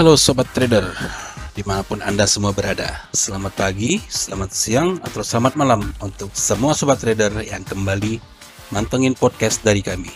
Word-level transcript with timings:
Halo 0.00 0.16
Sobat 0.16 0.48
Trader, 0.56 0.96
di 1.52 1.60
mana 1.60 1.84
pun 1.84 2.00
Anda 2.00 2.24
semua 2.24 2.56
berada. 2.56 3.04
Selamat 3.12 3.52
pagi, 3.52 4.00
selamat 4.08 4.48
siang, 4.48 4.96
atau 5.04 5.20
selamat 5.20 5.60
malam 5.60 5.92
untuk 6.00 6.32
semua 6.32 6.72
Sobat 6.72 7.04
Trader 7.04 7.28
yang 7.44 7.60
kembali 7.68 8.16
mantengin 8.72 9.12
podcast 9.12 9.60
dari 9.60 9.84
kami. 9.84 10.08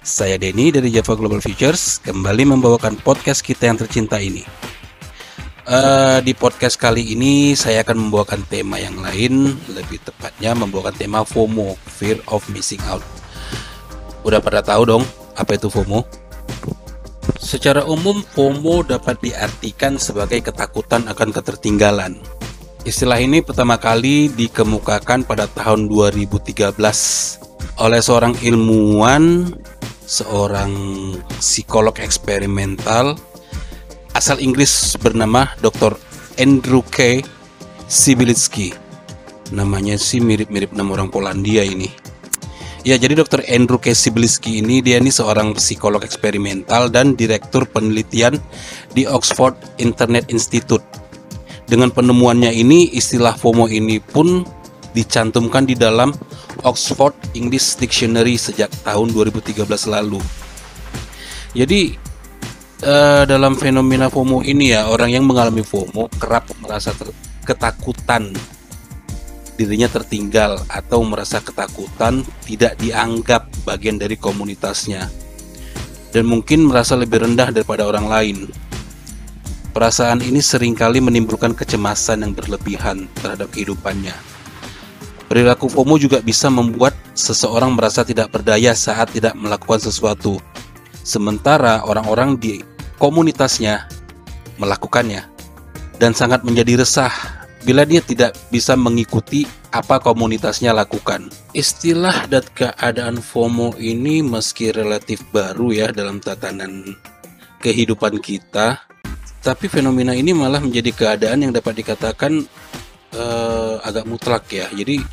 Saya 0.00 0.40
Denny 0.40 0.72
dari 0.72 0.88
Java 0.88 1.20
Global 1.20 1.44
Futures, 1.44 2.00
kembali 2.00 2.48
membawakan 2.48 2.96
podcast 3.04 3.44
kita 3.44 3.68
yang 3.68 3.76
tercinta 3.76 4.16
ini. 4.16 4.40
Uh, 5.68 6.24
di 6.24 6.32
podcast 6.32 6.80
kali 6.80 7.12
ini 7.12 7.52
saya 7.52 7.84
akan 7.84 8.08
membawakan 8.08 8.40
tema 8.48 8.80
yang 8.80 8.96
lain, 9.04 9.52
lebih 9.68 10.00
tepatnya 10.00 10.56
membawakan 10.56 10.96
tema 10.96 11.28
FOMO, 11.28 11.76
Fear 11.76 12.24
of 12.32 12.48
Missing 12.48 12.80
Out. 12.88 13.04
Udah 14.24 14.40
pada 14.40 14.64
tahu 14.64 14.88
dong 14.88 15.04
apa 15.36 15.60
itu 15.60 15.68
FOMO? 15.68 16.19
Secara 17.50 17.82
umum, 17.82 18.22
FOMO 18.22 18.86
dapat 18.86 19.18
diartikan 19.26 19.98
sebagai 19.98 20.38
ketakutan 20.38 21.02
akan 21.10 21.34
ketertinggalan. 21.34 22.22
Istilah 22.86 23.18
ini 23.18 23.42
pertama 23.42 23.74
kali 23.74 24.30
dikemukakan 24.30 25.26
pada 25.26 25.50
tahun 25.50 25.90
2013 25.90 26.78
oleh 27.82 27.98
seorang 27.98 28.38
ilmuwan, 28.38 29.50
seorang 30.06 30.70
psikolog 31.42 31.98
eksperimental 31.98 33.18
asal 34.14 34.38
Inggris 34.38 34.94
bernama 35.02 35.50
Dr. 35.58 35.98
Andrew 36.38 36.86
K. 36.86 37.26
Sibilitsky. 37.90 38.78
Namanya 39.50 39.98
sih 39.98 40.22
mirip-mirip 40.22 40.70
nama 40.70 40.94
orang 40.94 41.10
Polandia 41.10 41.66
ini. 41.66 41.90
Ya, 42.80 42.96
jadi 42.96 43.12
Dr. 43.12 43.44
Andrew 43.44 43.76
K. 43.76 43.92
Ini 43.92 44.80
dia 44.80 44.96
ini 44.96 45.12
seorang 45.12 45.52
psikolog 45.52 46.00
eksperimental 46.00 46.88
dan 46.88 47.12
direktur 47.12 47.68
penelitian 47.68 48.40
di 48.96 49.04
Oxford 49.04 49.52
Internet 49.76 50.32
Institute. 50.32 50.80
Dengan 51.68 51.92
penemuannya 51.92 52.48
ini, 52.48 52.88
istilah 52.96 53.36
FOMO 53.36 53.68
ini 53.68 54.00
pun 54.00 54.48
dicantumkan 54.96 55.68
di 55.68 55.76
dalam 55.76 56.16
Oxford 56.64 57.12
English 57.36 57.76
Dictionary 57.76 58.40
sejak 58.40 58.72
tahun 58.80 59.12
2013 59.12 59.68
lalu. 59.84 60.18
Jadi 61.52 62.00
uh, 62.80 63.28
dalam 63.28 63.60
fenomena 63.60 64.08
FOMO 64.08 64.40
ini 64.40 64.72
ya, 64.72 64.88
orang 64.88 65.12
yang 65.12 65.28
mengalami 65.28 65.60
FOMO 65.60 66.08
kerap 66.16 66.48
merasa 66.64 66.96
ketakutan 67.44 68.32
dirinya 69.60 69.92
tertinggal 69.92 70.56
atau 70.72 71.04
merasa 71.04 71.44
ketakutan 71.44 72.24
tidak 72.48 72.80
dianggap 72.80 73.44
bagian 73.68 74.00
dari 74.00 74.16
komunitasnya 74.16 75.12
dan 76.16 76.24
mungkin 76.24 76.64
merasa 76.64 76.96
lebih 76.96 77.28
rendah 77.28 77.52
daripada 77.52 77.84
orang 77.84 78.08
lain. 78.08 78.38
Perasaan 79.70 80.24
ini 80.24 80.40
sering 80.42 80.72
kali 80.74 80.98
menimbulkan 80.98 81.54
kecemasan 81.54 82.26
yang 82.26 82.32
berlebihan 82.34 83.06
terhadap 83.20 83.52
kehidupannya. 83.54 84.16
Perilaku 85.30 85.70
FOMO 85.70 85.94
juga 85.94 86.18
bisa 86.18 86.50
membuat 86.50 86.96
seseorang 87.14 87.76
merasa 87.78 88.02
tidak 88.02 88.34
berdaya 88.34 88.74
saat 88.74 89.14
tidak 89.14 89.38
melakukan 89.38 89.78
sesuatu, 89.78 90.42
sementara 91.06 91.86
orang-orang 91.86 92.34
di 92.34 92.66
komunitasnya 92.98 93.86
melakukannya 94.58 95.22
dan 96.02 96.18
sangat 96.18 96.42
menjadi 96.42 96.82
resah 96.82 97.39
bila 97.64 97.84
dia 97.84 98.00
tidak 98.00 98.36
bisa 98.48 98.72
mengikuti 98.76 99.44
apa 99.70 100.00
komunitasnya 100.02 100.74
lakukan. 100.74 101.28
Istilah 101.52 102.26
dan 102.26 102.44
keadaan 102.56 103.20
FOMO 103.20 103.76
ini 103.78 104.24
meski 104.24 104.72
relatif 104.72 105.22
baru 105.30 105.70
ya 105.70 105.86
dalam 105.92 106.18
tatanan 106.18 106.96
kehidupan 107.60 108.18
kita, 108.18 108.80
tapi 109.44 109.68
fenomena 109.68 110.16
ini 110.16 110.32
malah 110.32 110.58
menjadi 110.58 110.90
keadaan 110.90 111.44
yang 111.44 111.52
dapat 111.52 111.84
dikatakan 111.84 112.42
uh, 113.14 113.78
agak 113.84 114.08
mutlak 114.08 114.48
ya. 114.50 114.66
Jadi 114.72 115.04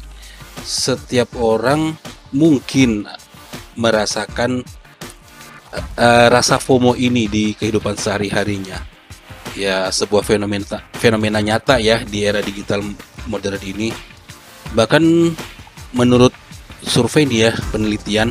setiap 0.63 1.35
orang 1.37 1.93
mungkin 2.33 3.05
merasakan 3.77 4.65
uh, 5.99 6.27
rasa 6.31 6.57
FOMO 6.57 6.97
ini 6.97 7.29
di 7.29 7.53
kehidupan 7.53 7.93
sehari-harinya 7.93 8.96
ya 9.57 9.89
sebuah 9.89 10.21
fenomena 10.21 10.85
fenomena 10.93 11.41
nyata 11.41 11.81
ya 11.81 12.05
di 12.05 12.21
era 12.21 12.39
digital 12.45 12.85
modern 13.25 13.57
ini. 13.65 13.89
Bahkan 14.77 15.03
menurut 15.97 16.31
survei 16.85 17.25
dia 17.25 17.49
penelitian 17.73 18.29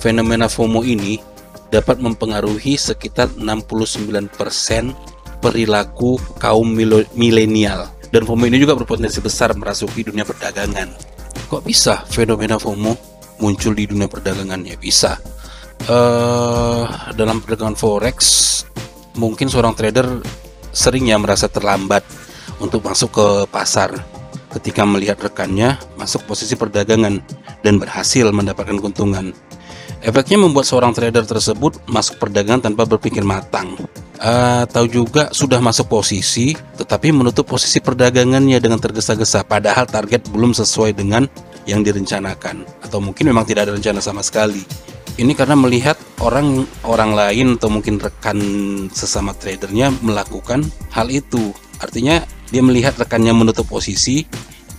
fenomena 0.00 0.48
FOMO 0.48 0.80
ini 0.82 1.20
dapat 1.68 2.00
mempengaruhi 2.00 2.80
sekitar 2.80 3.32
69% 3.36 4.32
perilaku 5.44 6.16
kaum 6.40 6.68
milenial 7.12 7.92
dan 8.12 8.28
FOMO 8.28 8.44
ini 8.48 8.60
juga 8.60 8.76
berpotensi 8.76 9.24
besar 9.24 9.56
merasuki 9.56 10.04
dunia 10.04 10.24
perdagangan. 10.24 10.92
Kok 11.48 11.64
bisa 11.64 12.04
fenomena 12.08 12.56
FOMO 12.60 12.92
muncul 13.40 13.72
di 13.72 13.88
dunia 13.88 14.08
perdagangan? 14.08 14.60
Ya 14.68 14.76
bisa. 14.76 15.16
Uh, 15.82 16.86
dalam 17.18 17.42
perdagangan 17.42 17.74
forex 17.74 18.16
mungkin 19.18 19.50
seorang 19.50 19.74
trader 19.74 20.22
seringnya 20.72 21.20
merasa 21.20 21.46
terlambat 21.46 22.02
untuk 22.58 22.82
masuk 22.82 23.12
ke 23.14 23.26
pasar 23.52 23.92
ketika 24.58 24.84
melihat 24.84 25.16
rekannya 25.20 25.80
masuk 25.96 26.28
posisi 26.28 26.56
perdagangan 26.56 27.20
dan 27.64 27.74
berhasil 27.80 28.28
mendapatkan 28.28 28.76
keuntungan. 28.76 29.32
Efeknya 30.02 30.42
membuat 30.42 30.66
seorang 30.66 30.90
trader 30.90 31.22
tersebut 31.22 31.78
masuk 31.86 32.18
perdagangan 32.18 32.66
tanpa 32.66 32.82
berpikir 32.82 33.22
matang. 33.22 33.78
Atau 34.22 34.86
juga 34.86 35.30
sudah 35.34 35.58
masuk 35.58 35.90
posisi 35.90 36.54
tetapi 36.78 37.10
menutup 37.10 37.46
posisi 37.46 37.82
perdagangannya 37.82 38.58
dengan 38.62 38.78
tergesa-gesa 38.78 39.42
padahal 39.42 39.86
target 39.86 40.30
belum 40.30 40.54
sesuai 40.54 40.94
dengan 40.94 41.26
yang 41.66 41.82
direncanakan 41.82 42.66
atau 42.82 42.98
mungkin 42.98 43.30
memang 43.30 43.46
tidak 43.46 43.66
ada 43.70 43.74
rencana 43.74 43.98
sama 43.98 44.22
sekali. 44.22 44.62
Ini 45.12 45.36
karena 45.36 45.52
melihat 45.52 46.00
orang 46.24 46.64
orang 46.88 47.12
lain 47.12 47.60
atau 47.60 47.68
mungkin 47.68 48.00
rekan 48.00 48.38
sesama 48.88 49.36
tradernya 49.36 49.92
melakukan 50.00 50.64
hal 50.88 51.12
itu. 51.12 51.52
Artinya 51.84 52.24
dia 52.48 52.64
melihat 52.64 52.96
rekannya 52.96 53.36
menutup 53.36 53.68
posisi, 53.68 54.24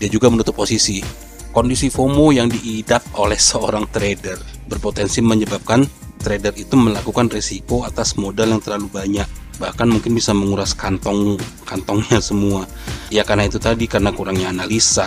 dia 0.01 0.09
juga 0.09 0.33
menutup 0.33 0.57
posisi. 0.57 1.05
Kondisi 1.53 1.93
FOMO 1.93 2.33
yang 2.33 2.49
diidap 2.49 3.05
oleh 3.13 3.38
seorang 3.51 3.85
trader 3.93 4.41
berpotensi 4.66 5.22
menyebabkan 5.22 5.85
trader 6.17 6.55
itu 6.57 6.73
melakukan 6.79 7.29
risiko 7.29 7.85
atas 7.85 8.16
modal 8.16 8.57
yang 8.57 8.63
terlalu 8.63 8.89
banyak 8.89 9.27
bahkan 9.61 9.85
mungkin 9.85 10.17
bisa 10.17 10.33
menguras 10.33 10.73
kantong 10.73 11.38
kantongnya 11.61 12.17
semua 12.17 12.66
ya 13.13 13.22
karena 13.22 13.45
itu 13.45 13.61
tadi 13.61 13.85
karena 13.85 14.09
kurangnya 14.09 14.49
analisa 14.49 15.05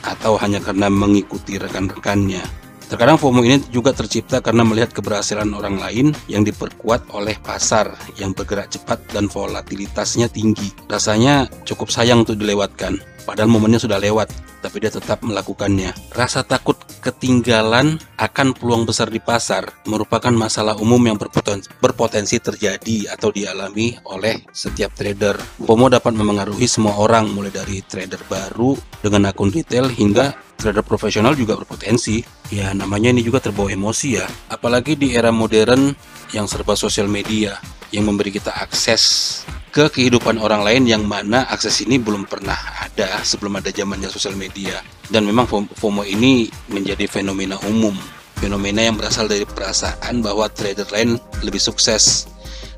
atau 0.00 0.40
hanya 0.40 0.64
karena 0.64 0.88
mengikuti 0.88 1.60
rekan-rekannya 1.60 2.61
Terkadang 2.92 3.16
FOMO 3.16 3.40
ini 3.40 3.56
juga 3.72 3.96
tercipta 3.96 4.44
karena 4.44 4.68
melihat 4.68 4.92
keberhasilan 4.92 5.48
orang 5.56 5.80
lain 5.80 6.12
yang 6.28 6.44
diperkuat 6.44 7.08
oleh 7.16 7.40
pasar 7.40 7.88
yang 8.20 8.36
bergerak 8.36 8.68
cepat 8.68 9.00
dan 9.16 9.32
volatilitasnya 9.32 10.28
tinggi. 10.28 10.68
Rasanya 10.92 11.48
cukup 11.64 11.88
sayang 11.88 12.28
untuk 12.28 12.36
dilewatkan, 12.36 13.00
padahal 13.24 13.48
momennya 13.48 13.80
sudah 13.80 13.96
lewat 13.96 14.28
tapi 14.62 14.78
dia 14.78 14.92
tetap 14.92 15.24
melakukannya. 15.26 15.90
Rasa 16.14 16.46
takut 16.46 16.78
ketinggalan 17.02 17.98
akan 18.14 18.54
peluang 18.54 18.86
besar 18.86 19.10
di 19.10 19.18
pasar 19.18 19.66
merupakan 19.90 20.30
masalah 20.30 20.78
umum 20.78 21.02
yang 21.02 21.18
berpotensi, 21.18 21.66
berpotensi 21.82 22.38
terjadi 22.38 23.10
atau 23.10 23.34
dialami 23.34 23.98
oleh 24.06 24.46
setiap 24.54 24.94
trader. 24.94 25.34
FOMO 25.58 25.90
dapat 25.90 26.14
memengaruhi 26.14 26.70
semua 26.70 26.94
orang 27.02 27.26
mulai 27.34 27.50
dari 27.50 27.82
trader 27.82 28.22
baru 28.30 28.78
dengan 29.02 29.34
akun 29.34 29.50
retail 29.50 29.90
hingga 29.90 30.32
trader 30.54 30.86
profesional 30.86 31.34
juga 31.34 31.58
berpotensi. 31.58 32.22
Ya 32.54 32.70
namanya 32.70 33.10
ini 33.10 33.26
juga 33.26 33.42
terbawa 33.42 33.74
emosi 33.74 34.08
ya. 34.22 34.26
Apalagi 34.46 34.94
di 34.94 35.18
era 35.18 35.34
modern 35.34 35.90
yang 36.30 36.46
serba 36.46 36.78
sosial 36.78 37.10
media 37.10 37.58
yang 37.90 38.06
memberi 38.08 38.32
kita 38.32 38.54
akses 38.54 39.42
ke 39.72 39.88
kehidupan 39.88 40.36
orang 40.36 40.60
lain 40.68 40.84
yang 40.84 41.08
mana 41.08 41.48
akses 41.48 41.80
ini 41.80 41.96
belum 41.96 42.28
pernah 42.28 42.54
ada 42.76 43.24
sebelum 43.24 43.56
ada 43.56 43.72
zamannya 43.72 44.12
sosial 44.12 44.36
media. 44.36 44.84
Dan 45.08 45.24
memang 45.24 45.48
FOMO 45.48 46.04
ini 46.04 46.52
menjadi 46.68 47.08
fenomena 47.08 47.56
umum. 47.64 47.96
Fenomena 48.36 48.84
yang 48.84 49.00
berasal 49.00 49.32
dari 49.32 49.48
perasaan 49.48 50.20
bahwa 50.20 50.52
trader 50.52 50.84
lain 50.92 51.16
lebih 51.40 51.58
sukses. 51.58 52.28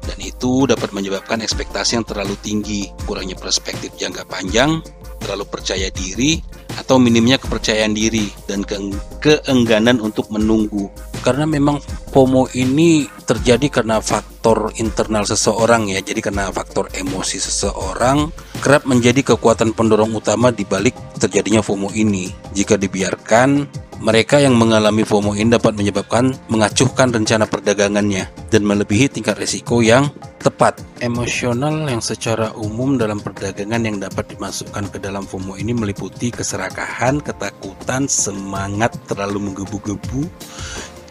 Dan 0.06 0.22
itu 0.22 0.70
dapat 0.70 0.94
menyebabkan 0.94 1.42
ekspektasi 1.42 1.98
yang 1.98 2.06
terlalu 2.06 2.38
tinggi 2.38 2.86
kurangnya 3.10 3.34
perspektif 3.34 3.90
jangka 3.98 4.22
panjang 4.30 4.78
terlalu 5.24 5.48
percaya 5.48 5.88
diri 5.88 6.44
atau 6.76 7.00
minimnya 7.00 7.40
kepercayaan 7.40 7.96
diri 7.96 8.28
dan 8.44 8.60
ke 8.60 8.76
keengganan 9.24 10.04
untuk 10.04 10.28
menunggu 10.28 10.92
karena 11.24 11.48
memang 11.48 11.80
FOMO 12.12 12.52
ini 12.52 13.08
terjadi 13.24 13.80
karena 13.80 14.04
faktor 14.04 14.76
internal 14.76 15.24
seseorang 15.24 15.88
ya 15.88 16.04
jadi 16.04 16.20
karena 16.20 16.52
faktor 16.52 16.92
emosi 16.92 17.40
seseorang 17.40 18.28
kerap 18.60 18.84
menjadi 18.84 19.32
kekuatan 19.32 19.72
pendorong 19.72 20.12
utama 20.12 20.52
di 20.52 20.68
balik 20.68 20.92
terjadinya 21.16 21.64
FOMO 21.64 21.88
ini 21.96 22.28
jika 22.52 22.76
dibiarkan 22.76 23.64
mereka 24.04 24.36
yang 24.36 24.58
mengalami 24.58 25.00
FOMO 25.00 25.32
ini 25.32 25.56
dapat 25.56 25.78
menyebabkan 25.80 26.36
mengacuhkan 26.52 27.08
rencana 27.08 27.48
perdagangannya 27.48 28.28
dan 28.52 28.62
melebihi 28.66 29.08
tingkat 29.08 29.40
risiko 29.40 29.80
yang 29.80 30.12
tepat. 30.44 30.76
Emosional 31.00 31.88
yang 31.88 32.04
secara 32.04 32.52
umum 32.52 33.00
dalam 33.00 33.16
perdagangan 33.16 33.80
yang 33.80 33.96
dapat 33.96 34.28
dimasukkan 34.36 34.92
ke 34.92 34.98
dalam 35.00 35.24
FOMO 35.24 35.56
ini 35.56 35.72
meliputi 35.72 36.28
keserakahan, 36.28 37.22
ketakutan, 37.24 38.04
semangat 38.04 38.92
terlalu 39.08 39.48
menggebu-gebu, 39.48 40.28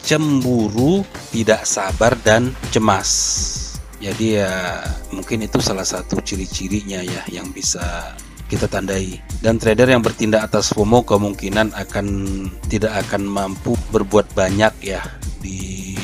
cemburu, 0.04 1.02
tidak 1.32 1.64
sabar, 1.64 2.14
dan 2.22 2.52
cemas. 2.70 3.10
Jadi 4.04 4.36
ya 4.36 4.84
mungkin 5.16 5.48
itu 5.48 5.64
salah 5.64 5.88
satu 5.88 6.20
ciri-cirinya 6.20 7.00
ya 7.00 7.24
yang 7.32 7.48
bisa 7.56 8.12
kita 8.52 8.68
tandai. 8.68 9.18
Dan 9.40 9.56
trader 9.56 9.88
yang 9.88 10.04
bertindak 10.04 10.52
atas 10.52 10.76
FOMO 10.76 11.08
kemungkinan 11.08 11.72
akan 11.72 12.08
tidak 12.68 13.08
akan 13.08 13.24
mampu 13.24 13.80
berbuat 13.96 14.36
banyak 14.36 14.76
ya 14.84 15.00
di 15.40 15.96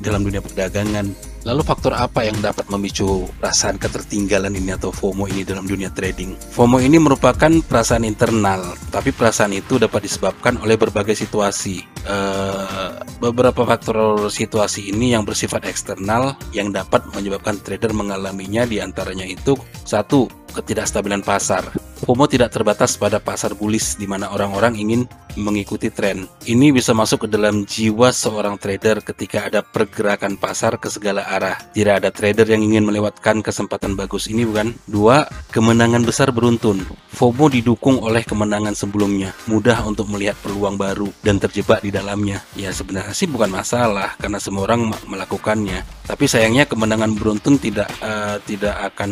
dalam 0.00 0.24
dunia 0.24 0.40
perdagangan 0.40 1.12
Lalu 1.44 1.60
faktor 1.60 1.92
apa 1.92 2.24
yang 2.24 2.40
dapat 2.40 2.64
memicu 2.72 3.28
perasaan 3.36 3.76
ketertinggalan 3.76 4.56
ini 4.56 4.72
atau 4.72 4.88
FOMO 4.88 5.28
ini 5.28 5.44
dalam 5.44 5.68
dunia 5.68 5.92
trading? 5.92 6.32
FOMO 6.40 6.80
ini 6.80 6.96
merupakan 6.96 7.52
perasaan 7.60 8.08
internal, 8.08 8.72
tapi 8.88 9.12
perasaan 9.12 9.52
itu 9.52 9.76
dapat 9.76 10.08
disebabkan 10.08 10.56
oleh 10.64 10.80
berbagai 10.80 11.12
situasi. 11.12 11.84
Uh, 12.08 12.96
beberapa 13.18 13.66
faktor 13.66 14.28
situasi 14.30 14.90
ini 14.90 15.14
yang 15.14 15.26
bersifat 15.26 15.66
eksternal 15.66 16.34
yang 16.50 16.70
dapat 16.74 17.06
menyebabkan 17.14 17.58
trader 17.62 17.94
mengalaminya 17.94 18.66
di 18.66 18.78
antaranya 18.82 19.26
itu 19.26 19.54
satu 19.86 20.26
ketidakstabilan 20.54 21.26
pasar. 21.26 21.66
FOMO 22.04 22.28
tidak 22.28 22.52
terbatas 22.52 23.00
pada 23.00 23.18
pasar 23.18 23.56
bullish 23.56 23.96
di 23.96 24.04
mana 24.04 24.30
orang-orang 24.30 24.76
ingin 24.76 25.08
mengikuti 25.36 25.90
tren. 25.90 26.26
Ini 26.44 26.70
bisa 26.74 26.96
masuk 26.96 27.26
ke 27.26 27.28
dalam 27.30 27.66
jiwa 27.66 28.10
seorang 28.10 28.58
trader 28.58 29.02
ketika 29.02 29.46
ada 29.48 29.60
pergerakan 29.60 30.38
pasar 30.38 30.78
ke 30.78 30.90
segala 30.90 31.26
arah. 31.26 31.56
Tidak 31.72 31.94
ada 32.02 32.10
trader 32.10 32.46
yang 32.48 32.62
ingin 32.62 32.86
melewatkan 32.86 33.40
kesempatan 33.40 33.98
bagus 33.98 34.26
ini 34.30 34.46
bukan? 34.46 34.74
Dua, 34.86 35.26
kemenangan 35.50 36.02
besar 36.04 36.30
beruntun. 36.30 36.84
FOMO 37.14 37.46
didukung 37.46 38.02
oleh 38.02 38.26
kemenangan 38.26 38.74
sebelumnya. 38.74 39.30
Mudah 39.46 39.86
untuk 39.86 40.10
melihat 40.10 40.34
peluang 40.42 40.74
baru 40.74 41.08
dan 41.22 41.38
terjebak 41.38 41.80
di 41.80 41.94
dalamnya. 41.94 42.42
Ya 42.58 42.74
sebenarnya 42.74 43.14
sih 43.14 43.30
bukan 43.30 43.54
masalah 43.54 44.18
karena 44.18 44.42
semua 44.42 44.66
orang 44.66 44.90
melakukannya. 45.06 45.86
Tapi 46.04 46.26
sayangnya 46.26 46.66
kemenangan 46.66 47.14
beruntun 47.14 47.56
tidak 47.56 47.88
uh, 48.02 48.36
tidak 48.42 48.74
akan 48.92 49.10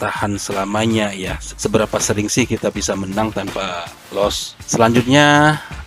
bertahan 0.00 0.40
selamanya 0.40 1.12
ya. 1.12 1.36
Seberapa 1.38 2.00
sering 2.00 2.32
sih 2.32 2.48
kita 2.48 2.72
bisa 2.72 2.96
menang 2.96 3.28
tanpa 3.36 3.84
loss? 4.16 4.56
Selanjutnya, 4.64 4.89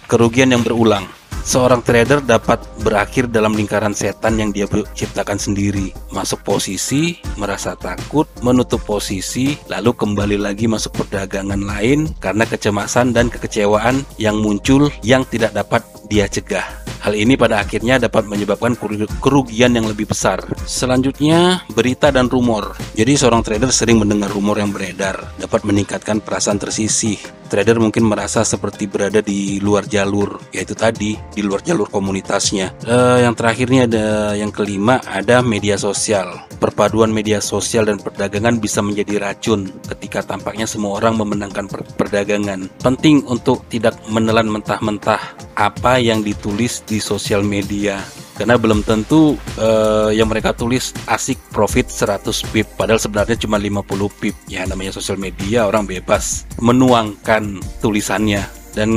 kerugian 0.08 0.56
yang 0.56 0.64
berulang. 0.64 1.04
Seorang 1.44 1.84
trader 1.84 2.24
dapat 2.24 2.64
berakhir 2.88 3.28
dalam 3.28 3.52
lingkaran 3.52 3.92
setan 3.92 4.40
yang 4.40 4.56
dia 4.56 4.64
ciptakan 4.96 5.36
sendiri. 5.36 5.92
Masuk 6.16 6.40
posisi, 6.40 7.20
merasa 7.36 7.76
takut, 7.76 8.32
menutup 8.40 8.80
posisi, 8.88 9.60
lalu 9.68 9.92
kembali 9.92 10.40
lagi 10.40 10.72
masuk 10.72 11.04
perdagangan 11.04 11.60
lain 11.60 12.16
karena 12.24 12.48
kecemasan 12.48 13.12
dan 13.12 13.28
kekecewaan 13.28 14.08
yang 14.16 14.40
muncul 14.40 14.88
yang 15.04 15.28
tidak 15.28 15.52
dapat 15.52 15.84
dia 16.08 16.32
cegah. 16.32 16.64
Hal 17.04 17.12
ini 17.20 17.36
pada 17.36 17.60
akhirnya 17.60 18.00
dapat 18.00 18.24
menyebabkan 18.24 18.80
kerugian 19.20 19.76
yang 19.76 19.84
lebih 19.84 20.08
besar. 20.08 20.40
Selanjutnya, 20.64 21.68
berita 21.76 22.08
dan 22.16 22.32
rumor. 22.32 22.80
Jadi 22.96 23.20
seorang 23.20 23.44
trader 23.44 23.76
sering 23.76 24.00
mendengar 24.00 24.32
rumor 24.32 24.56
yang 24.56 24.72
beredar, 24.72 25.20
dapat 25.36 25.68
meningkatkan 25.68 26.24
perasaan 26.24 26.56
tersisih. 26.56 27.43
Trader 27.54 27.78
mungkin 27.78 28.10
merasa 28.10 28.42
seperti 28.42 28.90
berada 28.90 29.22
di 29.22 29.62
luar 29.62 29.86
jalur, 29.86 30.42
yaitu 30.50 30.74
tadi 30.74 31.14
di 31.38 31.46
luar 31.46 31.62
jalur 31.62 31.86
komunitasnya. 31.86 32.74
Uh, 32.82 33.22
yang 33.22 33.38
terakhirnya 33.38 33.86
ada 33.86 34.34
yang 34.34 34.50
kelima 34.50 34.98
ada 35.06 35.46
media 35.46 35.78
sosial. 35.78 36.50
Perpaduan 36.58 37.14
media 37.14 37.38
sosial 37.38 37.86
dan 37.86 38.02
perdagangan 38.02 38.58
bisa 38.58 38.82
menjadi 38.82 39.22
racun 39.22 39.70
ketika 39.86 40.26
tampaknya 40.26 40.66
semua 40.66 40.98
orang 40.98 41.14
memenangkan 41.14 41.70
per 41.70 41.86
perdagangan. 41.94 42.74
Penting 42.82 43.22
untuk 43.30 43.70
tidak 43.70 44.02
menelan 44.10 44.50
mentah-mentah 44.50 45.54
apa 45.54 46.02
yang 46.02 46.26
ditulis 46.26 46.82
di 46.82 46.98
sosial 46.98 47.46
media 47.46 48.02
karena 48.34 48.58
belum 48.58 48.82
tentu 48.82 49.38
uh, 49.62 50.10
yang 50.10 50.30
mereka 50.30 50.54
tulis 50.54 50.94
asik 51.06 51.38
profit 51.54 51.90
100 51.90 52.26
pip 52.50 52.68
padahal 52.74 53.02
sebenarnya 53.02 53.38
cuma 53.38 53.62
50 53.62 54.20
pip 54.20 54.36
ya 54.50 54.66
namanya 54.66 54.94
sosial 54.96 55.22
media 55.22 55.70
orang 55.70 55.86
bebas 55.86 56.50
menuangkan 56.58 57.62
tulisannya 57.80 58.64
dan 58.74 58.90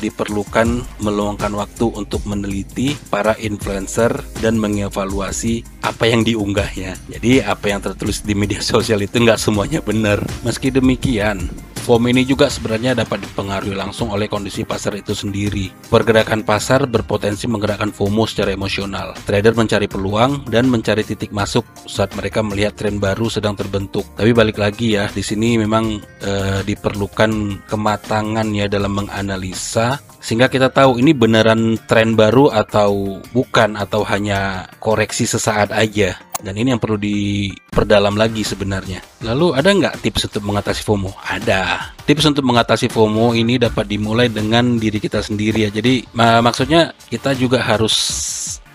diperlukan 0.00 0.80
meluangkan 1.04 1.52
waktu 1.52 1.86
untuk 1.92 2.24
meneliti 2.24 2.96
para 3.12 3.36
influencer 3.36 4.24
dan 4.40 4.56
mengevaluasi 4.56 5.62
apa 5.84 6.08
yang 6.08 6.24
diunggahnya. 6.24 6.96
Jadi 7.12 7.44
apa 7.44 7.68
yang 7.68 7.84
tertulis 7.84 8.24
di 8.24 8.32
media 8.32 8.64
sosial 8.72 9.04
itu 9.04 9.20
nggak 9.20 9.36
semuanya 9.36 9.84
benar. 9.84 10.24
Meski 10.42 10.72
demikian, 10.72 11.52
FOMO 11.80 12.12
ini 12.12 12.28
juga 12.28 12.52
sebenarnya 12.52 12.92
dapat 12.92 13.24
dipengaruhi 13.24 13.72
langsung 13.72 14.12
oleh 14.12 14.28
kondisi 14.28 14.68
pasar 14.68 14.94
itu 15.00 15.16
sendiri. 15.16 15.72
Pergerakan 15.88 16.44
pasar 16.44 16.84
berpotensi 16.84 17.48
menggerakkan 17.48 17.88
FOMO 17.90 18.28
secara 18.28 18.52
emosional. 18.52 19.16
Trader 19.24 19.56
mencari 19.56 19.88
peluang 19.88 20.44
dan 20.52 20.68
mencari 20.68 21.00
titik 21.02 21.32
masuk 21.32 21.64
saat 21.88 22.12
mereka 22.12 22.44
melihat 22.44 22.76
tren 22.76 23.00
baru 23.00 23.32
sedang 23.32 23.56
terbentuk. 23.56 24.04
Tapi 24.12 24.30
balik 24.36 24.60
lagi 24.60 25.00
ya, 25.00 25.08
di 25.08 25.24
sini 25.24 25.56
memang 25.56 25.98
e, 26.20 26.32
diperlukan 26.68 27.64
kematangan 27.64 28.46
ya 28.52 28.68
dalam 28.68 28.92
menganalisa 29.00 29.98
sehingga 30.20 30.52
kita 30.52 30.68
tahu 30.68 31.00
ini 31.00 31.16
beneran 31.16 31.80
tren 31.88 32.12
baru 32.12 32.52
atau 32.52 33.24
bukan 33.32 33.80
atau 33.80 34.04
hanya 34.04 34.68
koreksi 34.76 35.24
sesaat 35.24 35.72
aja 35.72 36.20
dan 36.40 36.56
ini 36.56 36.72
yang 36.72 36.80
perlu 36.80 36.96
diperdalam 36.96 38.16
lagi 38.16 38.40
sebenarnya. 38.42 39.04
Lalu 39.22 39.54
ada 39.54 39.68
nggak 39.70 39.94
tips 40.00 40.32
untuk 40.32 40.42
mengatasi 40.48 40.80
FOMO? 40.82 41.12
Ada. 41.20 41.92
Tips 42.08 42.24
untuk 42.26 42.44
mengatasi 42.48 42.88
FOMO 42.88 43.36
ini 43.36 43.60
dapat 43.60 43.86
dimulai 43.86 44.32
dengan 44.32 44.80
diri 44.80 44.96
kita 44.96 45.20
sendiri 45.20 45.68
ya. 45.68 45.70
Jadi 45.70 46.08
maksudnya 46.16 46.96
kita 47.12 47.36
juga 47.36 47.60
harus 47.60 47.94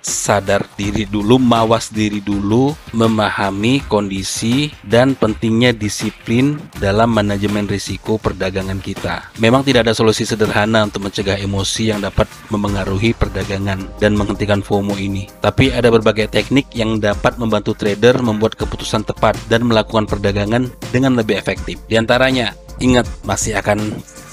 sadar 0.05 0.69
diri 0.77 1.09
dulu, 1.09 1.41
mawas 1.41 1.89
diri 1.89 2.21
dulu, 2.21 2.77
memahami 2.93 3.81
kondisi 3.89 4.69
dan 4.85 5.17
pentingnya 5.17 5.73
disiplin 5.73 6.61
dalam 6.77 7.09
manajemen 7.09 7.65
risiko 7.65 8.21
perdagangan 8.21 8.77
kita. 8.77 9.33
Memang 9.41 9.65
tidak 9.65 9.89
ada 9.89 9.97
solusi 9.97 10.29
sederhana 10.29 10.85
untuk 10.85 11.09
mencegah 11.09 11.41
emosi 11.41 11.89
yang 11.89 12.05
dapat 12.05 12.29
memengaruhi 12.53 13.17
perdagangan 13.17 13.81
dan 13.97 14.13
menghentikan 14.13 14.61
FOMO 14.61 14.93
ini. 15.01 15.25
Tapi 15.41 15.73
ada 15.73 15.89
berbagai 15.89 16.29
teknik 16.29 16.69
yang 16.77 17.01
dapat 17.01 17.41
membantu 17.41 17.73
trader 17.73 18.21
membuat 18.21 18.53
keputusan 18.53 19.01
tepat 19.09 19.33
dan 19.49 19.65
melakukan 19.65 20.05
perdagangan 20.05 20.69
dengan 20.93 21.17
lebih 21.17 21.33
efektif. 21.41 21.81
Di 21.89 21.97
antaranya, 21.97 22.53
ingat 22.77 23.09
masih 23.25 23.57
akan 23.57 23.79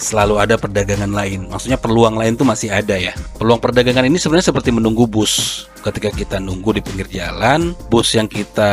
selalu 0.03 0.43
ada 0.43 0.59
perdagangan 0.59 1.15
lain. 1.15 1.47
Maksudnya 1.47 1.79
peluang 1.79 2.19
lain 2.19 2.35
tuh 2.35 2.45
masih 2.45 2.75
ada 2.75 2.99
ya. 2.99 3.15
Peluang 3.39 3.63
perdagangan 3.63 4.05
ini 4.05 4.19
sebenarnya 4.19 4.51
seperti 4.51 4.75
menunggu 4.75 5.07
bus. 5.07 5.65
Ketika 5.83 6.15
kita 6.15 6.37
nunggu 6.39 6.79
di 6.79 6.83
pinggir 6.83 7.11
jalan, 7.11 7.75
bus 7.91 8.15
yang 8.15 8.31
kita 8.31 8.71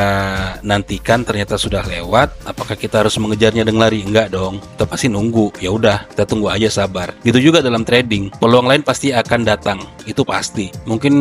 nantikan 0.62 1.26
ternyata 1.26 1.58
sudah 1.58 1.82
lewat, 1.82 2.46
apakah 2.46 2.78
kita 2.78 3.02
harus 3.02 3.18
mengejarnya 3.18 3.66
dengan 3.66 3.90
lari? 3.90 4.06
Enggak 4.06 4.30
dong. 4.30 4.62
Kita 4.62 4.86
pasti 4.86 5.10
nunggu. 5.10 5.58
Ya 5.58 5.74
udah, 5.74 6.06
kita 6.14 6.30
tunggu 6.30 6.54
aja 6.54 6.70
sabar. 6.70 7.14
Gitu 7.26 7.50
juga 7.50 7.66
dalam 7.66 7.82
trading. 7.82 8.30
Peluang 8.38 8.70
lain 8.70 8.86
pasti 8.86 9.10
akan 9.10 9.42
datang. 9.42 9.82
Itu 10.06 10.22
pasti. 10.22 10.70
Mungkin 10.86 11.14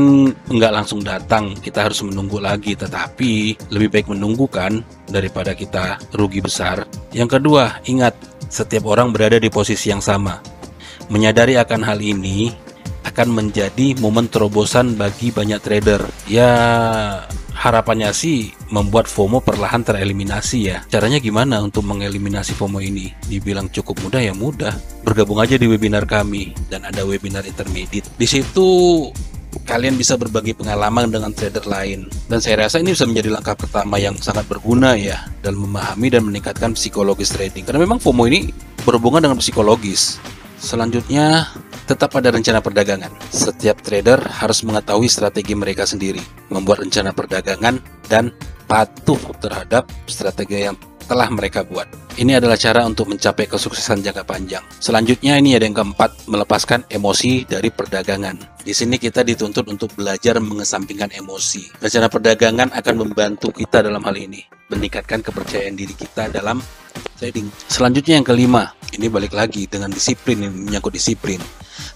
enggak 0.52 0.72
langsung 0.76 1.00
datang, 1.00 1.56
kita 1.56 1.88
harus 1.88 2.04
menunggu 2.04 2.36
lagi, 2.36 2.76
tetapi 2.76 3.56
lebih 3.72 3.88
baik 3.88 4.06
menunggu 4.12 4.44
kan 4.44 4.84
daripada 5.08 5.56
kita 5.56 5.96
rugi 6.12 6.44
besar. 6.44 6.84
Yang 7.16 7.40
kedua, 7.40 7.80
ingat 7.88 8.12
setiap 8.48 8.88
orang 8.88 9.12
berada 9.12 9.36
di 9.36 9.52
posisi 9.52 9.92
yang 9.92 10.02
sama. 10.02 10.40
Menyadari 11.08 11.56
akan 11.56 11.80
hal 11.84 12.00
ini 12.00 12.52
akan 13.04 13.28
menjadi 13.32 13.96
momen 13.96 14.28
terobosan 14.28 14.98
bagi 14.98 15.32
banyak 15.32 15.60
trader. 15.64 16.04
Ya, 16.28 16.50
harapannya 17.58 18.12
sih 18.12 18.52
membuat 18.70 19.08
FOMO 19.08 19.40
perlahan 19.40 19.82
tereliminasi 19.82 20.58
ya. 20.68 20.78
Caranya 20.86 21.18
gimana 21.18 21.58
untuk 21.64 21.82
mengeliminasi 21.88 22.54
FOMO 22.54 22.78
ini? 22.78 23.10
Dibilang 23.26 23.72
cukup 23.72 23.98
mudah 24.04 24.20
ya 24.22 24.36
mudah. 24.36 24.76
Bergabung 25.02 25.40
aja 25.40 25.56
di 25.56 25.66
webinar 25.66 26.04
kami 26.04 26.52
dan 26.68 26.84
ada 26.86 27.02
webinar 27.02 27.42
intermediate. 27.48 28.06
Di 28.14 28.26
situ 28.28 28.68
kalian 29.68 30.00
bisa 30.00 30.16
berbagi 30.16 30.56
pengalaman 30.56 31.12
dengan 31.12 31.28
trader 31.28 31.68
lain. 31.68 32.08
Dan 32.24 32.40
saya 32.40 32.64
rasa 32.64 32.80
ini 32.80 32.96
bisa 32.96 33.04
menjadi 33.04 33.28
langkah 33.28 33.52
pertama 33.52 34.00
yang 34.00 34.16
sangat 34.16 34.48
berguna 34.48 34.96
ya 34.96 35.28
dalam 35.44 35.68
memahami 35.68 36.08
dan 36.08 36.24
meningkatkan 36.24 36.72
psikologis 36.72 37.36
trading. 37.36 37.68
Karena 37.68 37.84
memang 37.84 38.00
FOMO 38.00 38.24
ini 38.32 38.48
berhubungan 38.88 39.28
dengan 39.28 39.36
psikologis. 39.36 40.16
Selanjutnya, 40.56 41.52
tetap 41.84 42.16
ada 42.16 42.32
rencana 42.32 42.64
perdagangan. 42.64 43.12
Setiap 43.28 43.84
trader 43.84 44.18
harus 44.24 44.64
mengetahui 44.64 45.06
strategi 45.06 45.52
mereka 45.52 45.84
sendiri, 45.84 46.24
membuat 46.48 46.82
rencana 46.82 47.12
perdagangan, 47.12 47.78
dan 48.08 48.32
patuh 48.66 49.20
terhadap 49.38 49.84
strategi 50.08 50.64
yang 50.64 50.76
telah 51.08 51.26
mereka 51.32 51.64
buat. 51.64 51.88
Ini 52.20 52.36
adalah 52.36 52.60
cara 52.60 52.84
untuk 52.84 53.08
mencapai 53.08 53.48
kesuksesan 53.48 54.04
jangka 54.04 54.28
panjang. 54.28 54.60
Selanjutnya 54.76 55.40
ini 55.40 55.56
ada 55.56 55.64
yang 55.64 55.74
keempat, 55.74 56.28
melepaskan 56.28 56.84
emosi 56.92 57.48
dari 57.48 57.72
perdagangan. 57.72 58.60
Di 58.60 58.76
sini 58.76 59.00
kita 59.00 59.24
dituntut 59.24 59.64
untuk 59.72 59.96
belajar 59.96 60.36
mengesampingkan 60.38 61.08
emosi. 61.16 61.80
Rencana 61.80 62.12
perdagangan 62.12 62.68
akan 62.76 62.94
membantu 63.00 63.48
kita 63.56 63.80
dalam 63.80 64.04
hal 64.04 64.14
ini, 64.20 64.44
meningkatkan 64.68 65.24
kepercayaan 65.24 65.72
diri 65.72 65.96
kita 65.96 66.28
dalam 66.28 66.60
trading. 67.16 67.48
Selanjutnya 67.72 68.20
yang 68.20 68.26
kelima, 68.28 68.76
ini 68.92 69.08
balik 69.08 69.32
lagi 69.32 69.64
dengan 69.64 69.88
disiplin, 69.88 70.44
ini 70.44 70.52
menyangkut 70.52 70.92
disiplin. 70.92 71.40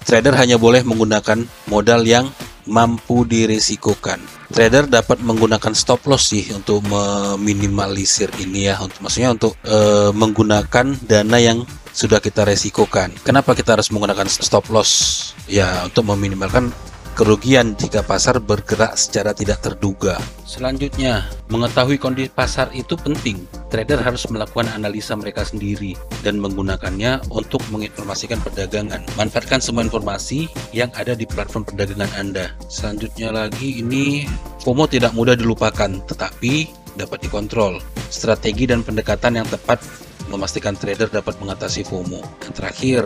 Trader 0.06 0.34
hanya 0.38 0.56
boleh 0.56 0.80
menggunakan 0.86 1.44
modal 1.68 2.06
yang 2.06 2.30
mampu 2.66 3.26
diresikokan. 3.26 4.22
Trader 4.52 4.84
dapat 4.84 5.24
menggunakan 5.24 5.72
stop 5.72 6.04
loss 6.04 6.28
sih 6.28 6.44
untuk 6.52 6.84
meminimalisir 6.84 8.28
ini 8.36 8.68
ya, 8.68 8.76
untuk 8.84 9.00
maksudnya 9.00 9.32
untuk 9.32 9.56
e, 9.64 10.12
menggunakan 10.12 10.92
dana 11.08 11.38
yang 11.40 11.64
sudah 11.92 12.20
kita 12.20 12.44
resikokan. 12.44 13.16
Kenapa 13.24 13.56
kita 13.56 13.80
harus 13.80 13.88
menggunakan 13.88 14.28
stop 14.28 14.68
loss? 14.68 15.32
Ya, 15.48 15.88
untuk 15.88 16.04
meminimalkan 16.12 16.68
kerugian 17.12 17.76
jika 17.76 18.00
pasar 18.04 18.40
bergerak 18.40 18.96
secara 18.96 19.36
tidak 19.36 19.60
terduga. 19.60 20.16
Selanjutnya, 20.48 21.28
mengetahui 21.52 22.00
kondisi 22.00 22.32
pasar 22.32 22.72
itu 22.72 22.96
penting. 22.96 23.44
Trader 23.72 24.04
harus 24.04 24.28
melakukan 24.28 24.68
analisa 24.68 25.16
mereka 25.16 25.48
sendiri 25.48 25.96
dan 26.20 26.36
menggunakannya 26.36 27.24
untuk 27.32 27.64
menginformasikan 27.72 28.36
perdagangan. 28.44 29.00
Manfaatkan 29.16 29.64
semua 29.64 29.80
informasi 29.80 30.44
yang 30.76 30.92
ada 30.92 31.16
di 31.16 31.24
platform 31.24 31.64
perdagangan 31.64 32.12
Anda. 32.20 32.52
Selanjutnya 32.68 33.32
lagi 33.32 33.80
ini 33.80 34.28
FOMO 34.60 34.84
tidak 34.92 35.16
mudah 35.16 35.32
dilupakan, 35.32 35.88
tetapi 36.04 36.68
dapat 37.00 37.24
dikontrol. 37.24 37.80
Strategi 38.12 38.68
dan 38.68 38.84
pendekatan 38.84 39.40
yang 39.40 39.48
tepat 39.48 39.80
memastikan 40.28 40.76
trader 40.76 41.08
dapat 41.08 41.32
mengatasi 41.40 41.80
FOMO. 41.88 42.20
Yang 42.44 42.52
terakhir, 42.60 43.02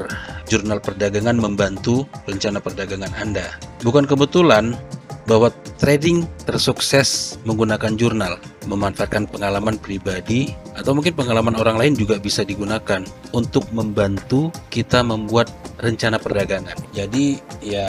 jurnal 0.51 0.83
perdagangan 0.83 1.39
membantu 1.39 2.11
rencana 2.27 2.59
perdagangan 2.59 3.15
Anda. 3.15 3.55
Bukan 3.87 4.03
kebetulan 4.03 4.75
bahwa 5.31 5.55
trading 5.79 6.27
tersukses 6.43 7.39
menggunakan 7.47 7.95
jurnal, 7.95 8.39
memanfaatkan 8.67 9.31
pengalaman 9.31 9.79
pribadi 9.79 10.53
atau 10.75 10.93
mungkin 10.93 11.15
pengalaman 11.15 11.55
orang 11.57 11.79
lain 11.79 11.95
juga 11.95 12.19
bisa 12.19 12.43
digunakan 12.43 13.01
untuk 13.33 13.71
membantu 13.73 14.51
kita 14.69 15.01
membuat 15.07 15.49
rencana 15.79 16.19
perdagangan. 16.19 16.77
Jadi 16.93 17.39
ya 17.63 17.89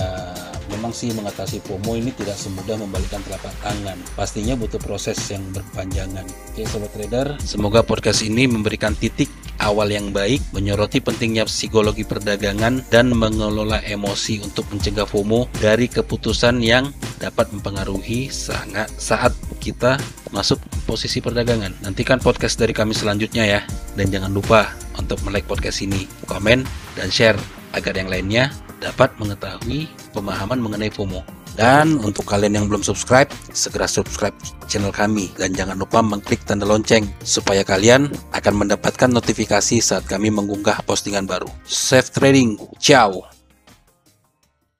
memang 0.72 0.92
sih 0.92 1.12
mengatasi 1.16 1.64
FOMO 1.64 1.96
ini 1.96 2.12
tidak 2.14 2.36
semudah 2.36 2.78
membalikkan 2.80 3.24
telapak 3.26 3.54
tangan. 3.64 3.98
Pastinya 4.14 4.54
butuh 4.54 4.80
proses 4.80 5.18
yang 5.32 5.44
berkepanjangan. 5.56 6.26
Oke 6.54 6.64
sobat 6.68 6.92
trader, 6.94 7.28
semoga 7.42 7.82
podcast 7.82 8.24
ini 8.24 8.46
memberikan 8.46 8.94
titik 8.94 9.32
awal 9.68 9.92
yang 9.92 10.16
baik, 10.16 10.40
menyoroti 10.56 11.04
pentingnya 11.04 11.44
psikologi 11.44 12.08
perdagangan 12.08 12.88
dan 12.88 13.12
mengelola 13.12 13.84
emosi 13.84 14.40
untuk 14.40 14.64
mencegah 14.72 15.04
FOMO 15.04 15.52
dari 15.60 15.92
keputusan 15.92 16.64
yang 16.64 16.88
dapat 17.20 17.52
mempengaruhi 17.52 18.32
sangat 18.32 18.88
saat 18.96 19.36
kita 19.60 20.00
masuk 20.32 20.64
posisi 20.88 21.20
perdagangan. 21.20 21.76
Nantikan 21.84 22.24
podcast 22.24 22.56
dari 22.56 22.72
kami 22.72 22.96
selanjutnya 22.96 23.44
ya. 23.44 23.62
Dan 24.00 24.08
jangan 24.08 24.32
lupa 24.32 24.72
untuk 24.96 25.20
like 25.28 25.46
podcast 25.46 25.84
ini, 25.84 26.08
komen, 26.30 26.64
dan 26.96 27.12
share 27.12 27.38
agar 27.76 27.94
yang 28.00 28.08
lainnya 28.08 28.50
dapat 28.80 29.12
mengetahui 29.20 29.90
pemahaman 30.16 30.62
mengenai 30.62 30.94
FOMO. 30.94 31.37
Dan 31.58 31.98
untuk 32.06 32.30
kalian 32.30 32.54
yang 32.54 32.66
belum 32.70 32.86
subscribe, 32.86 33.28
segera 33.50 33.90
subscribe 33.90 34.38
channel 34.70 34.94
kami 34.94 35.34
dan 35.42 35.58
jangan 35.58 35.74
lupa 35.74 36.06
mengklik 36.06 36.46
tanda 36.46 36.70
lonceng 36.70 37.10
supaya 37.26 37.66
kalian 37.66 38.14
akan 38.38 38.54
mendapatkan 38.62 39.10
notifikasi 39.10 39.82
saat 39.82 40.06
kami 40.06 40.30
mengunggah 40.30 40.78
postingan 40.86 41.26
baru. 41.26 41.50
Safe 41.66 42.14
trading, 42.14 42.62
ciao. 42.78 43.37